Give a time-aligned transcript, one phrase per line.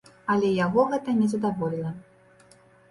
[0.35, 1.91] Але яго гэта не задаволіла.